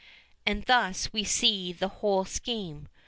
And 0.47 0.63
thus 0.65 1.13
we 1.13 1.23
see 1.23 1.71
the 1.71 1.87
whole 1.99 2.25
scheme. 2.25 2.87